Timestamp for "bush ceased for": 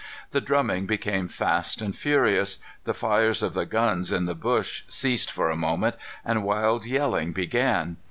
4.33-5.51